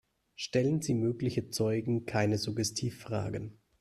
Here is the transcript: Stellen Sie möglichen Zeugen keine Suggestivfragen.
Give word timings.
Stellen 0.35 0.81
Sie 0.81 0.95
möglichen 0.95 1.51
Zeugen 1.51 2.07
keine 2.07 2.39
Suggestivfragen. 2.39 3.59